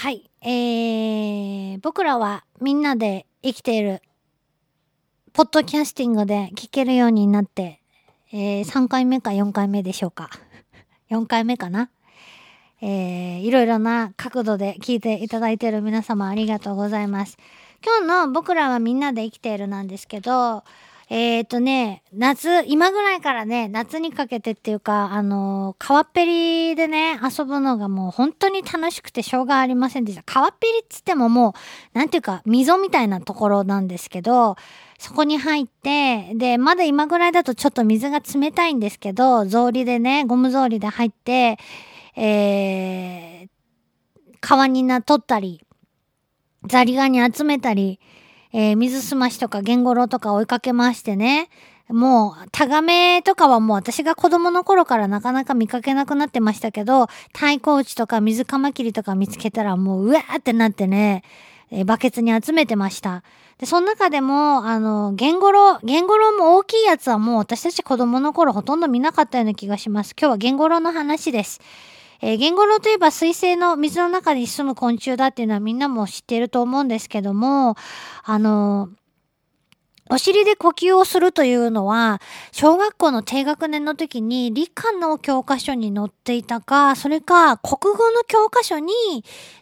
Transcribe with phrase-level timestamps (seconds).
[0.00, 0.30] はい。
[0.40, 4.00] えー、僕らはみんなで生きている、
[5.34, 7.82] ポッドキャスティングで聞けるようになって、
[8.32, 10.30] えー、3回目か4回目でしょうか。
[11.12, 11.90] 4回目かな。
[12.80, 17.36] えー、いろいろな角度で聞いていただいている皆様ありがとうございます。
[17.84, 20.64] 今日の僕らはみんなで生きているなんですけど、
[21.12, 30.22] えっ、ー、とね、夏、今ぐらいからね、夏にかけてっていうか、あのー、川っぺりでね、遊ぶのがもう本当に楽しくてしょうがありませんでした。
[30.24, 31.54] 川っぺりっつってもも
[31.94, 34.54] う、なんていうか、溝みたいなところなんですけど、
[35.00, 41.58] そこに入って、で、まだ今ぐらいだとちょっと水が冷たいんですけど、草履でね、ゴム草履で入って、
[42.14, 43.48] えー、
[44.40, 45.66] 川にな、取ったり、
[46.68, 47.98] ザリガニ集めたり、
[48.52, 51.48] えー、水すましとかゲンゴロとか追いかけましてね。
[51.88, 61.24] もう、タガメとかはもう私が子供の頃からなかなか見かけなくなってましたけど、太鼓打ちとか水カマキリとか見つけたらもう、うわーってなってね、
[61.70, 63.22] えー、バケツに集めてました。
[63.58, 70.14] で、その中でも、あの、ゲンゴロウ、ゲンゴロウも大きいやつはもう私たち子供の頃ほとんど見なかったような気がします。
[70.18, 71.60] 今日はゲンゴロウの話です。
[72.22, 77.76] えー、ゲンゴロウといえば水生の水の中に住む昆虫だっていうのはみんなも知ってると思うんですけども、
[78.22, 78.90] あの
[80.12, 88.92] お尻で呼吸をするというのは、小学校の低学年の時に理科の教科書に載っていたか、それか国語の教科書に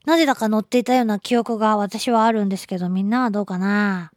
[0.06, 4.10] なぜだか載っていたような記憶が私はあるんですけど、みんなはどうかな？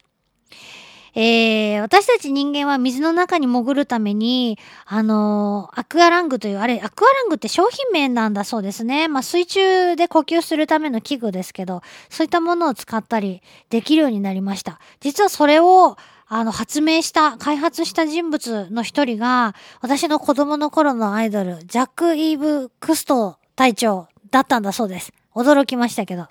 [1.14, 9.08] えー、私たち人間は水の中に潜るために、あのー、アクアラングという、あれ、アクアラングって商品名なんだそうですね。
[9.08, 14.80] まあ、水中で呼吸するための器具ですけど、そういったものを使ったりできるようになりました。
[15.00, 15.96] 実はそれを、
[16.28, 25.12] あの、発明した、開発した人物の一人が、私の子供の頃のアイドル、ジャック・イーブ・クスト隊長だったんだそうです。
[25.34, 26.28] 驚きましたけど。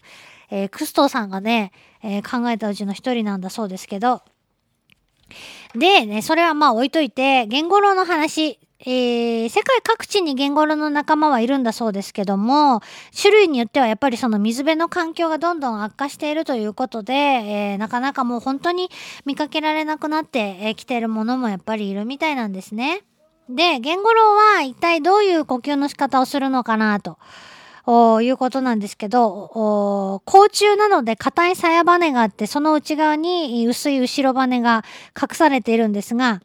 [0.51, 1.71] えー、クストさんがね、
[2.03, 4.21] えー、考えたうちの一人なんだそうですけど、
[5.75, 12.81] で、ね、それはまあ置いといて、ゲンゴロウの話、えー、世界各地にゲンゴロウの仲間はいるんだそうですけども、
[13.19, 18.89] 種類によってはやっぱりその水辺の環境がどんどん悪化しているということで、えー、なかなかもう本当に
[19.25, 23.03] 見かけられなくなってき、ているものもやっぱりいるみたいなんですね。
[23.49, 27.17] で、ゲンゴロウは一体どういう呼吸の仕方をするのかなと。
[27.87, 34.83] いうことなんですけど、甲虫なので硬い鞘羽があって、その内側に薄い後ろ羽が
[35.19, 36.41] 隠されているんですが、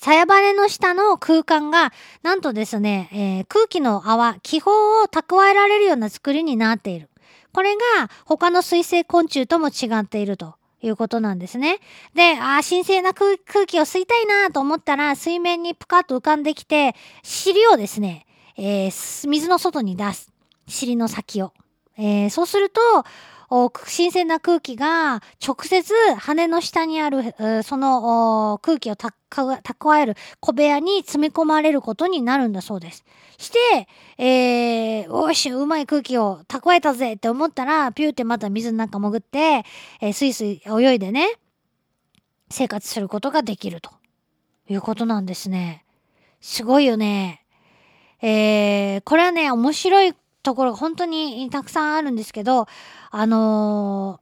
[0.00, 7.08] 鞘羽の下の空間が、なんとですね、えー、空気の泡、気泡を蓄えられるような作りになっている。
[7.52, 10.56] これが他の水生昆虫とも違っていると。
[10.82, 11.80] いうことなんですね。
[12.14, 18.26] で、あ神聖な空気を吸いたいなと思ったら、水面にぷかっと浮かんできて、尻をですね、
[18.56, 20.35] えー、水の外に出す。
[20.66, 21.52] 尻の先を。
[21.98, 22.80] えー、そうすると、
[23.86, 27.22] 新鮮な空気が直接羽の下にある、
[27.62, 33.04] その空気を蓄える小部屋に詰め込まれることになるんだそうです。
[33.38, 33.88] して、
[34.18, 39.64] えー、おし、うまい空気を蓄えたぜって思ったら、ピューってまた水の中潜って、
[40.00, 41.28] えー、スイスイ泳いでね、
[42.50, 43.90] 生活することができると
[44.68, 45.84] いうことなんですね。
[46.40, 47.44] すごいよね。
[48.22, 50.14] えー、これはね、面白い
[50.46, 52.66] ところが本当にたくさんあるんですけど、
[53.10, 54.20] あの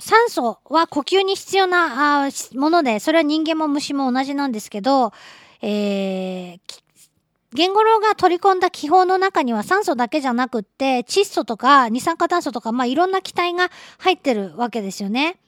[0.00, 5.12] ー、酸素は呼吸に必要なあもので、それは人間も虫も同じなんですけど、
[5.62, 6.60] えー、
[7.54, 15.38] ゲンゴロウが取り込んだ気泡の中には酸素だけじゃなくって、窒素とか二酸化炭素とか、まあ、いろんな気体が入ってるわけですよね。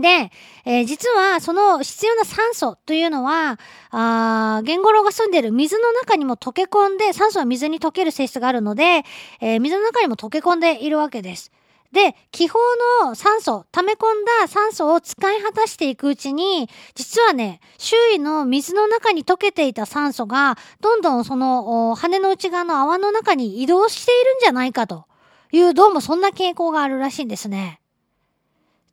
[0.00, 0.32] で、
[0.64, 3.60] えー、実はその必要な酸素というのは、
[3.90, 9.04] あゲンゴロウが住んでいる水の中にも溶け込んで、酸素は水に溶ける性質があるので、
[9.40, 11.52] えー、水の中にも溶け込んでいるわけです。
[11.92, 12.58] で、気泡
[13.04, 25.06] の酸素、溜め込んだ酸素を使い果たしていくうちに、実はね、周囲の水の中に溶けていた酸素が、どんどんその羽の内側の泡の中に移動しているんじゃないかと
[25.52, 27.80] いう、どうもそんな傾向があるらしいんですね。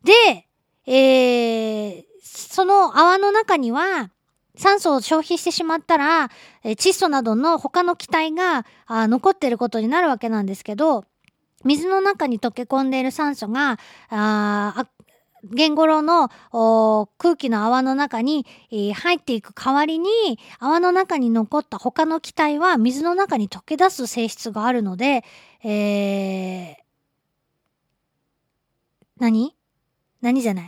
[0.04, 0.46] で、
[0.94, 4.12] えー、その泡の中には、
[4.58, 6.30] 酸素を消費してしまったら、
[6.66, 11.06] え窒素などの他の気体があ残っていることになるわけなんですけど、
[11.64, 13.80] 水の中に溶け込んでいる酸素が、
[14.10, 14.86] あ
[15.46, 16.30] ゲンゴロウの
[17.18, 20.10] 空気の泡の中に、えー、入っていく代わりに、
[20.60, 25.24] 泡の中に残った他の気体は水の中に溶け出す性質があるので、
[25.64, 26.76] えー、
[29.20, 29.56] 何？
[30.22, 30.68] 何じゃない？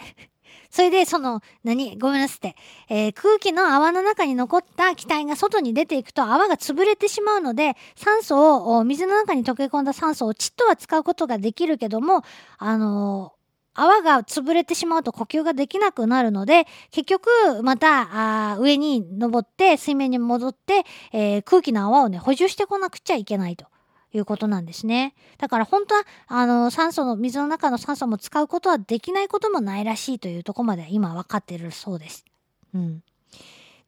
[0.70, 1.98] それで、その、何？
[2.00, 2.56] ごめんなさい。
[2.90, 12.24] えー、空気の泡の中に残った気体が外に出ていくと泡が潰れてしまうので、酸素を、水の中に溶け込んだ酸素をちっとは使うことができるけども、
[12.58, 13.44] あのー
[13.76, 17.28] 泡が潰れてしまうと呼吸ができなくなるので、結局、
[17.64, 23.66] また、あ上に登って、水面に戻って、えー、空気の泡をね、補充してこなくちゃいけないと。
[24.14, 25.16] いうことなんですね。
[25.38, 32.26] だから本当は、あの、酸素の、水の中の酸素も使うことはできないこともないらしいというとこまで今分かってるそうです。
[32.74, 33.04] うん。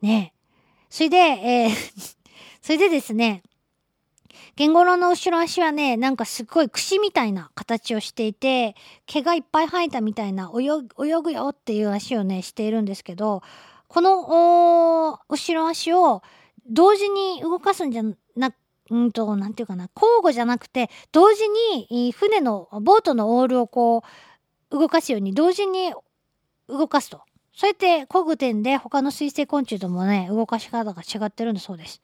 [0.02, 0.34] ね
[0.90, 2.16] それで、えー
[2.62, 3.44] それでですね、
[4.56, 8.76] ゲンゴロウの後ろ足はね、なんかすっごい串みたいな形をしていて、
[9.06, 10.82] 毛がいっぱい生えたみたいな泳
[11.22, 13.44] ぐよっていう足をね、しているんですけど、
[13.88, 16.24] この後ろ足を
[16.68, 18.04] 同時に動かすんじゃ
[18.92, 24.04] うんと、なんていうかな、交互じゃなくて、同時に船の、ボートのオールをこ
[24.72, 25.94] う、動かすように同時に
[26.68, 27.22] 動かすと。
[27.54, 32.02] そうやって工具点で他の水生昆虫ともね、動かし方が違ってるんだそうです。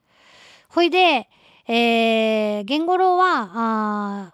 [0.70, 1.30] ほいで、
[1.68, 4.34] えー、ゲンゴロウは、あ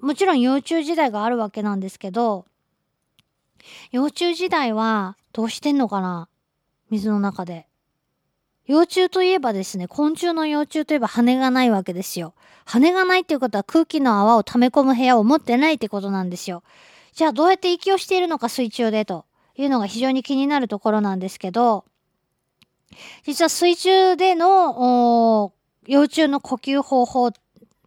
[0.00, 2.46] もちろん幼虫時代があるわけなんですけど、
[3.90, 6.28] 幼虫時代はどうしてんのかな
[6.90, 7.68] 水の中で。
[8.66, 12.34] 幼虫といえばですね、昆虫の幼虫といえば羽がないわけですよ。
[12.64, 16.64] 羽がないっていうことは空気の泡を溜め込む部屋を持ってないってことなんですよ。
[17.12, 19.24] じゃあどうやって息をしているのか水中でと
[19.56, 21.84] いうのが非常に気になるところなんですけど、
[23.24, 25.52] 実は水中での
[25.86, 27.32] 幼虫の呼吸方法っ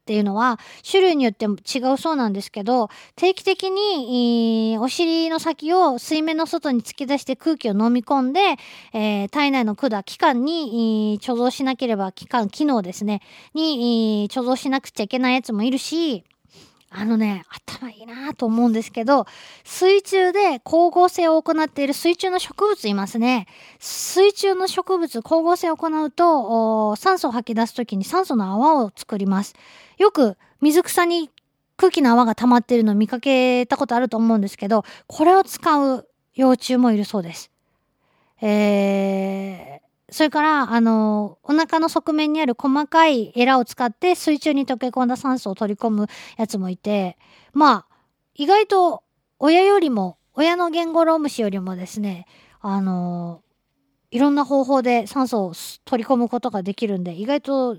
[0.09, 0.59] ていうのは
[0.89, 8.39] 種類によっても違うそうなんですけど定期的に、お尻の先を水面の外に突き出して空気を飲み込んで、
[8.91, 13.21] えー、体内の管器官に、貯蔵しなければ器官機能ですね
[13.53, 16.23] に、貯蔵しなくちゃいけないやつもいるし
[16.91, 19.27] あのね、頭いいなと思うんですけど、
[19.63, 23.45] 水中で光合成を行っている水中の植物いますね。
[23.79, 29.53] 水中の植物、光合成を行うと、酸素を吐き出すときに酸素の泡を作ります。
[29.97, 31.29] よく水草に
[31.77, 37.51] 空気の泡が溜まっているのを見かけたことあると思うんですけど、これを使う幼虫もいるそうです。
[38.41, 39.78] えー、
[40.11, 46.07] それから、あの、お腹の側面にある細かいエラを使って水中に溶け込んだ酸素を取り込む
[46.37, 47.17] やつもいて、
[47.53, 47.95] まあ、
[48.35, 49.03] 意外と
[49.39, 52.25] 親よりも、親のゲンゴロウムシよりもですね、
[52.61, 53.41] あの、
[54.11, 55.53] いろんな方法で酸素を
[55.85, 57.77] 取り込むことができるんで、意外と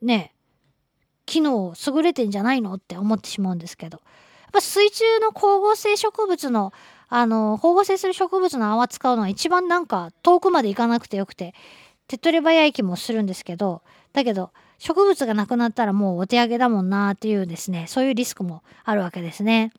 [0.00, 0.34] ね、
[1.26, 3.98] 機能優れてんじゃないのって思ってしまうんですけど。
[4.42, 6.72] やっぱ水中の光合成植物の
[7.14, 11.54] あの、光合成する植物の泡使うのは一番なんか遠くまで行かなくてよくて、
[12.08, 13.82] 手っ取り早い気もするんですけど、
[14.14, 19.74] だけど、植物がなくなったらもうお手上げだもんなっていうですね、そういうリスクもあるわけですね。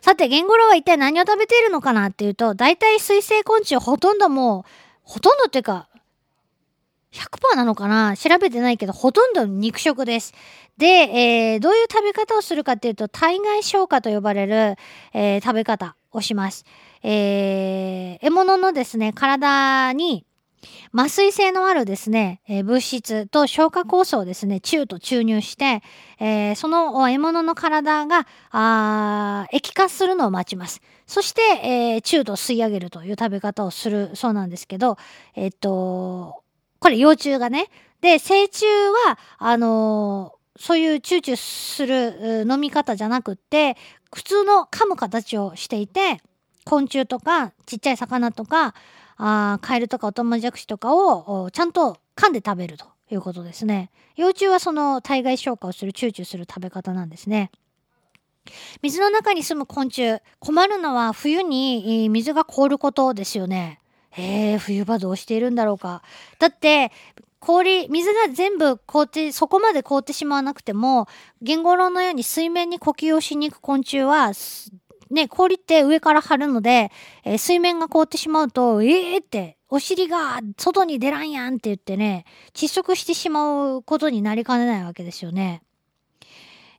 [0.00, 4.70] さて、ゲンゴロウは一体何を食べているのかなっていうと、大体水生昆虫ほとんどもう、
[5.02, 5.90] ほとんどっていうか、
[7.16, 8.16] 100%なのかな？
[8.16, 10.34] 調べてないけど、ほとんど肉食です。
[10.76, 14.76] で、えー、どういう食べ方をするかっていうと、体外消化と呼ばれる、
[15.14, 15.96] えー、食べ方。
[16.16, 16.64] をします。
[17.02, 20.24] えー、獲物のですね、体に
[20.92, 25.82] 麻酔性のあるですね、えー、物質と消化酵素をですね、中と注入して、
[26.18, 30.80] えー、その獲物の体が、あ液化するのを待ちます。
[31.06, 34.96] そして、えー、中と吸い上げるという食べ方をするそうなんですけど、
[35.34, 36.42] えっと、
[36.78, 37.68] これ幼虫がね。
[38.00, 38.64] で、成虫
[39.06, 43.76] は、あのそういうチューチューする飲み方じゃなくって、
[44.14, 46.20] 普通の噛む形をしていて、
[46.64, 48.74] 昆虫とかちっちゃい魚とか、
[49.18, 53.90] あカエルとかオタマジャクシとかをちゃんと噛んで食べるということですね。
[54.16, 57.50] 幼虫はその体外消化をする、チューチューする食べ方なんですね。
[58.82, 63.80] 水の中に住む昆虫、困るのは冬に水が凍ることですよね。
[64.18, 66.02] えー、冬場どうしているんだろうか。
[66.38, 66.90] だって、
[67.38, 71.06] 氷、水が全部凍って、そこまで凍ってしまわなくても、
[71.42, 74.32] ゲンゴロウのように水面に呼吸をしに行く昆虫は、
[75.10, 76.90] ね、氷って上から張るので、
[77.24, 85.62] えー、水面が凍ってしまうと、ええー、って、お尻が外に出らんやんって言ってね、窒息してしまうことになりかねないわけですよね。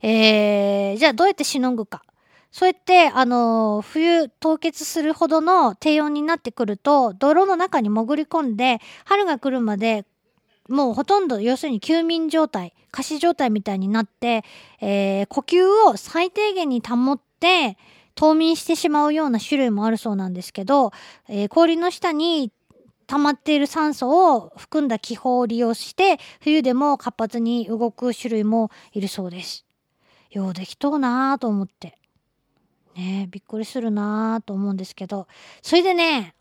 [0.01, 2.03] えー、じゃあどうやってしのぐか。
[2.51, 10.06] そうやって、あのー、冬凍結するほどの低温になってくると、泥の中に潜り込んで、春が来るまで
[10.68, 14.44] もうほとんど要するに休眠状態仮死状態みたいになって、
[14.82, 17.77] えー、呼吸を最低限に保って
[18.16, 20.92] 冬眠してしまうような種類もあるそうなんですけど、
[21.30, 22.51] えー、氷の下に
[23.06, 29.66] 溜まっている酸素を含んだ気泡を利用して冬でも活発に動く種類もいるそうです。
[30.32, 31.98] ようできとうなぁと思って。
[32.98, 35.27] ねびっくりするなーと思うんですけど。
[35.62, 36.36] それでね、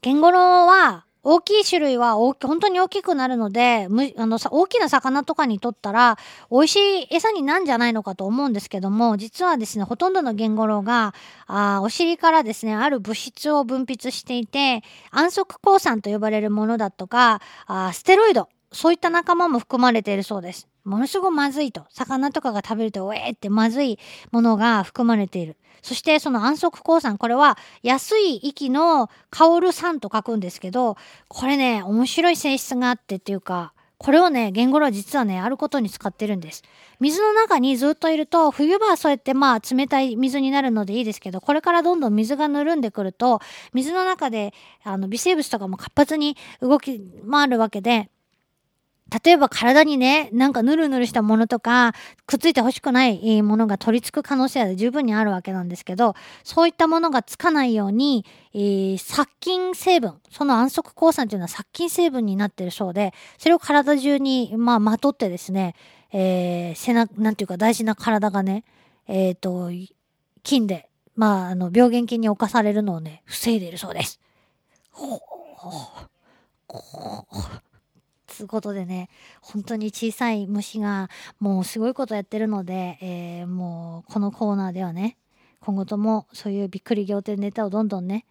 [0.00, 6.18] ゲンゴロウは大きい種類は、本当に大きくなるので、む、あの、大きな魚とかにとったら、
[6.50, 11.14] 美味しい餌になんじゃないのかと思うんですけども、実はですね、ほとんどのゲンゴロウが、
[11.46, 20.71] あお尻からですね、ある物質を分泌していて、安息抗酸と呼ばれるものだとか、あステロイド、そういった仲間も含まれているそうです。
[20.84, 21.86] ものすごくまずいと。
[21.90, 23.98] 魚とかが食べると、ウェーってまずい
[24.30, 25.56] ものが含まれている。
[25.82, 30.96] そしてその安息鉱酸、これは安い息の香る酸と書くんですけど、
[31.28, 33.72] これね、面白い性質があってっていうか、
[34.02, 36.62] これをね、言語は実はね、あることに使ってるんです。
[36.98, 43.40] 水の中にずっといると、冬場はそうやってまあ冷たい水になるのでいいですけど、これからどんどん水がぬるんでくると、
[43.72, 48.10] 水の中であの微生物とかも活発に動き回るわけで、
[49.24, 51.92] 例えば体にね、なんかヌルヌルしたものとか、
[52.26, 65.74] くっついて欲しくないものが取り付く可能性は十分にあるわけなんですけど、そういったものがつかないように、えー、殺菌成分、その安息抗酸というのは殺菌成分になってるそうで、それを体中に、まあ、まとってですね、
[66.12, 68.64] えー、背中、なんていうか大事な体がね、
[69.08, 69.70] えっ、ー、と、
[70.42, 74.20] 菌で、まあ、あの、病原菌に侵されるのをね、防いでいるそうです。
[74.90, 75.18] ほう、
[75.56, 75.68] ほ
[76.68, 77.71] う、
[78.32, 79.08] つうことでね、
[79.40, 85.16] 本当に小さい虫がもうすごいことやってるので、えー、もうこのコーナーではね、
[85.60, 88.24] 今後ともそういうびっくり仰天ネタをどんどんね、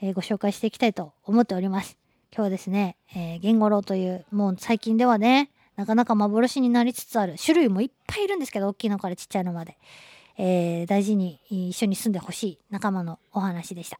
[0.00, 1.98] えー、ご紹介していきたいと思っております。
[2.32, 9.78] 今日はですね、えー、ゲンゴロウという、もう最近ではね、なかなか幻になりつつある、種類もいっぱいいるんですけど、大きいのからちっちゃいのまで、
[10.36, 13.98] えー、大事に一緒に住んでほしい仲間のお話でした。